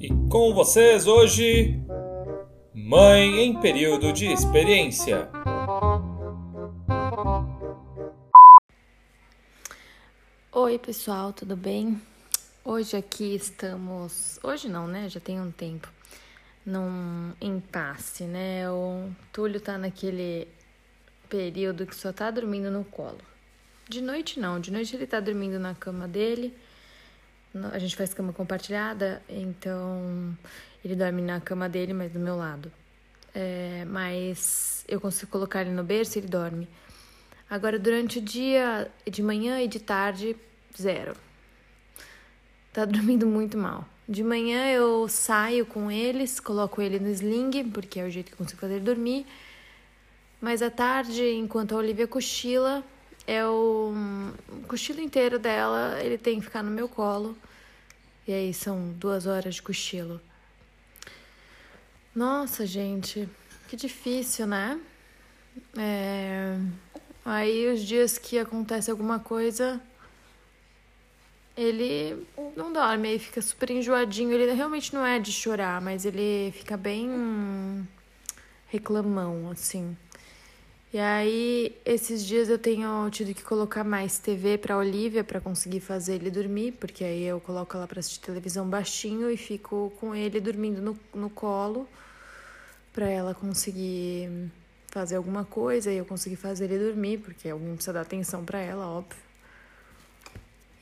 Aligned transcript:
E 0.00 0.08
com 0.30 0.54
vocês 0.54 1.06
hoje, 1.06 1.78
Mãe 2.72 3.40
em 3.40 3.60
período 3.60 4.14
de 4.14 4.32
experiência. 4.32 5.28
Oi, 10.50 10.78
pessoal, 10.78 11.34
tudo 11.34 11.54
bem? 11.54 12.00
Hoje 12.64 12.96
aqui 12.96 13.34
estamos, 13.34 14.40
hoje 14.42 14.70
não, 14.70 14.86
né? 14.86 15.06
Já 15.10 15.20
tem 15.20 15.38
um 15.38 15.50
tempo 15.50 15.86
num 16.64 17.34
impasse, 17.38 18.24
né? 18.24 18.70
O 18.70 19.10
Túlio 19.30 19.60
tá 19.60 19.76
naquele 19.76 20.48
período 21.28 21.84
que 21.84 21.94
só 21.94 22.10
tá 22.10 22.30
dormindo 22.30 22.70
no 22.70 22.86
colo. 22.86 23.20
De 23.86 24.00
noite 24.00 24.40
não, 24.40 24.58
de 24.58 24.72
noite 24.72 24.96
ele 24.96 25.06
tá 25.06 25.20
dormindo 25.20 25.58
na 25.58 25.74
cama 25.74 26.08
dele. 26.08 26.56
A 27.72 27.78
gente 27.78 27.96
faz 27.96 28.14
cama 28.14 28.32
compartilhada, 28.32 29.20
então 29.28 30.36
ele 30.84 30.94
dorme 30.94 31.20
na 31.20 31.40
cama 31.40 31.68
dele, 31.68 31.92
mas 31.92 32.12
do 32.12 32.18
meu 32.18 32.36
lado. 32.36 32.70
É, 33.34 33.84
mas 33.86 34.84
eu 34.88 35.00
consigo 35.00 35.30
colocar 35.30 35.62
ele 35.62 35.70
no 35.70 35.82
berço 35.82 36.16
e 36.16 36.20
ele 36.20 36.28
dorme. 36.28 36.68
Agora, 37.48 37.78
durante 37.78 38.18
o 38.18 38.22
dia, 38.22 38.90
de 39.10 39.22
manhã 39.22 39.60
e 39.60 39.66
de 39.66 39.80
tarde, 39.80 40.36
zero. 40.80 41.16
Tá 42.72 42.84
dormindo 42.84 43.26
muito 43.26 43.58
mal. 43.58 43.84
De 44.08 44.22
manhã 44.22 44.66
eu 44.70 45.08
saio 45.08 45.66
com 45.66 45.90
eles, 45.90 46.38
coloco 46.38 46.80
ele 46.80 46.98
no 46.98 47.08
sling, 47.10 47.68
porque 47.70 47.98
é 48.00 48.04
o 48.04 48.10
jeito 48.10 48.28
que 48.28 48.34
eu 48.34 48.38
consigo 48.38 48.60
fazer 48.60 48.74
ele 48.74 48.84
dormir. 48.84 49.26
Mas 50.40 50.62
à 50.62 50.70
tarde, 50.70 51.22
enquanto 51.32 51.72
a 51.72 51.78
Olivia 51.78 52.06
cochila, 52.06 52.84
é 53.26 53.44
o, 53.46 53.92
cochilo 54.66 55.00
inteiro 55.00 55.38
dela, 55.38 55.98
ele 56.02 56.18
tem 56.18 56.38
que 56.38 56.46
ficar 56.46 56.62
no 56.62 56.70
meu 56.70 56.88
colo. 56.88 57.36
E 58.26 58.32
aí 58.32 58.54
são 58.54 58.92
duas 58.92 59.26
horas 59.26 59.56
de 59.56 59.62
cochilo. 59.62 60.20
Nossa, 62.14 62.66
gente, 62.66 63.28
que 63.68 63.76
difícil, 63.76 64.46
né? 64.46 64.80
É... 65.76 66.56
Aí 67.24 67.72
os 67.72 67.80
dias 67.80 68.18
que 68.18 68.38
acontece 68.38 68.90
alguma 68.90 69.18
coisa, 69.18 69.80
ele 71.56 72.26
não 72.56 72.72
dorme, 72.72 73.08
aí 73.08 73.18
fica 73.18 73.42
super 73.42 73.70
enjoadinho. 73.70 74.32
Ele 74.32 74.52
realmente 74.52 74.94
não 74.94 75.04
é 75.04 75.18
de 75.18 75.32
chorar, 75.32 75.80
mas 75.80 76.04
ele 76.04 76.52
fica 76.52 76.76
bem 76.76 77.86
reclamão, 78.68 79.50
assim. 79.50 79.96
E 80.92 80.98
aí, 80.98 81.76
esses 81.84 82.26
dias 82.26 82.48
eu 82.48 82.58
tenho 82.58 83.08
tido 83.10 83.32
que 83.32 83.44
colocar 83.44 83.84
mais 83.84 84.18
TV 84.18 84.58
pra 84.58 84.76
Olivia 84.76 85.22
para 85.22 85.40
conseguir 85.40 85.78
fazer 85.78 86.16
ele 86.16 86.32
dormir, 86.32 86.72
porque 86.72 87.04
aí 87.04 87.22
eu 87.22 87.40
coloco 87.40 87.76
ela 87.76 87.86
pra 87.86 88.00
assistir 88.00 88.20
televisão 88.20 88.68
baixinho 88.68 89.30
e 89.30 89.36
fico 89.36 89.92
com 90.00 90.16
ele 90.16 90.40
dormindo 90.40 90.82
no, 90.82 90.98
no 91.14 91.30
colo 91.30 91.88
para 92.92 93.08
ela 93.08 93.32
conseguir 93.32 94.50
fazer 94.88 95.14
alguma 95.14 95.44
coisa 95.44 95.92
e 95.92 95.96
eu 95.96 96.04
conseguir 96.04 96.34
fazer 96.34 96.64
ele 96.64 96.84
dormir, 96.86 97.18
porque 97.18 97.48
alguém 97.48 97.74
precisa 97.74 97.92
dar 97.92 98.00
atenção 98.00 98.44
para 98.44 98.58
ela, 98.58 98.88
óbvio. 98.88 99.22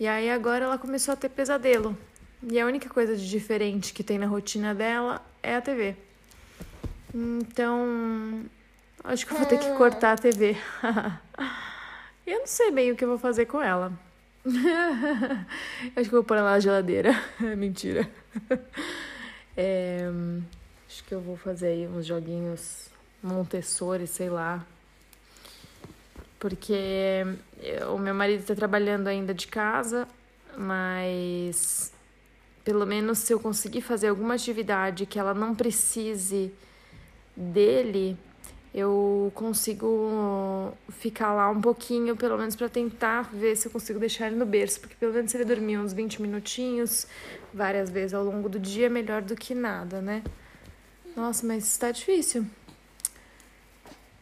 E 0.00 0.06
aí 0.06 0.30
agora 0.30 0.64
ela 0.64 0.78
começou 0.78 1.12
a 1.12 1.16
ter 1.16 1.28
pesadelo. 1.28 1.94
E 2.42 2.58
a 2.58 2.64
única 2.64 2.88
coisa 2.88 3.14
de 3.14 3.28
diferente 3.28 3.92
que 3.92 4.02
tem 4.02 4.16
na 4.16 4.26
rotina 4.26 4.74
dela 4.74 5.22
é 5.42 5.56
a 5.56 5.60
TV. 5.60 5.94
Então, 7.14 8.46
acho 9.08 9.26
que 9.26 9.32
eu 9.32 9.38
vou 9.38 9.46
ter 9.46 9.58
que 9.58 9.70
cortar 9.72 10.12
a 10.12 10.16
TV. 10.16 10.56
eu 12.26 12.40
não 12.40 12.46
sei 12.46 12.70
bem 12.70 12.92
o 12.92 12.96
que 12.96 13.04
eu 13.04 13.08
vou 13.08 13.18
fazer 13.18 13.46
com 13.46 13.60
ela. 13.60 13.92
acho 15.96 16.08
que 16.08 16.14
eu 16.14 16.20
vou 16.20 16.24
pôr 16.24 16.36
ela 16.36 16.52
na 16.52 16.60
geladeira. 16.60 17.12
Mentira. 17.56 18.08
É, 19.56 20.08
acho 20.86 21.02
que 21.04 21.14
eu 21.14 21.20
vou 21.20 21.36
fazer 21.36 21.68
aí 21.68 21.88
uns 21.88 22.06
joguinhos 22.06 22.88
Montessori, 23.22 24.06
sei 24.06 24.30
lá, 24.30 24.64
porque 26.38 27.24
o 27.92 27.98
meu 27.98 28.14
marido 28.14 28.40
está 28.40 28.54
trabalhando 28.54 29.08
ainda 29.08 29.34
de 29.34 29.48
casa, 29.48 30.06
mas 30.56 31.92
pelo 32.62 32.86
menos 32.86 33.18
se 33.18 33.32
eu 33.32 33.40
conseguir 33.40 33.80
fazer 33.80 34.08
alguma 34.08 34.34
atividade 34.34 35.04
que 35.06 35.18
ela 35.18 35.34
não 35.34 35.54
precise 35.54 36.52
dele, 37.34 38.16
eu 38.74 39.32
consigo 39.34 40.72
ficar 40.90 41.32
lá 41.34 41.50
um 41.50 41.60
pouquinho, 41.60 42.16
pelo 42.16 42.36
menos 42.36 42.54
para 42.54 42.68
tentar 42.68 43.22
ver 43.32 43.56
se 43.56 43.66
eu 43.66 43.72
consigo 43.72 43.98
deixar 43.98 44.26
ele 44.26 44.36
no 44.36 44.46
berço, 44.46 44.80
porque 44.80 44.94
pelo 44.94 45.12
menos 45.12 45.30
se 45.30 45.36
ele 45.36 45.44
dormir 45.44 45.78
uns 45.78 45.92
20 45.92 46.20
minutinhos, 46.20 47.06
várias 47.52 47.90
vezes 47.90 48.14
ao 48.14 48.24
longo 48.24 48.48
do 48.48 48.58
dia, 48.58 48.86
é 48.86 48.90
melhor 48.90 49.22
do 49.22 49.34
que 49.34 49.54
nada, 49.54 50.00
né? 50.00 50.22
Nossa, 51.16 51.46
mas 51.46 51.66
está 51.66 51.90
difícil. 51.90 52.46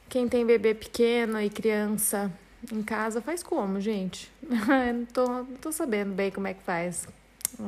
Quem 0.09 0.29
tem 0.29 0.47
bebê 0.47 0.75
pequeno 0.75 1.41
e 1.41 1.51
criança 1.51 2.33
em 2.73 2.83
casa 2.83 3.21
faz 3.21 3.43
como, 3.43 3.81
gente? 3.81 4.31
eu 4.43 4.95
não 4.95 5.05
tô, 5.07 5.27
não 5.27 5.57
tô 5.61 5.73
sabendo 5.73 6.15
bem 6.15 6.31
como 6.31 6.47
é 6.47 6.55
que 6.55 6.63
faz. 6.63 7.07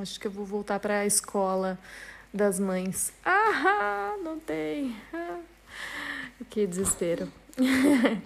Acho 0.01 0.21
que 0.21 0.27
eu 0.27 0.31
vou 0.31 0.45
voltar 0.45 0.79
para 0.79 1.01
a 1.01 1.07
escola 1.07 1.79
das 2.33 2.61
mães. 2.61 3.13
Ah, 3.25 4.17
não 4.23 4.39
tem. 4.39 4.88
Que 6.51 6.67
desespero. 6.67 7.29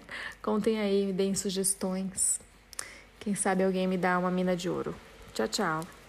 Contem 0.43 0.78
aí, 0.78 1.06
me 1.06 1.12
deem 1.12 1.34
sugestões. 1.34 2.41
Quem 3.21 3.34
sabe 3.34 3.65
alguém 3.65 3.87
me 3.87 3.97
dá 3.97 4.19
uma 4.19 4.31
mina 4.31 4.56
de 4.56 4.69
ouro. 4.69 4.94
Tchau, 5.33 5.49
tchau. 5.49 6.02